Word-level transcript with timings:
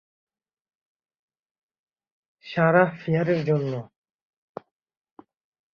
Sarah 2.45 2.89
ফিয়ারের 3.01 3.41
জন্য। 3.45 3.73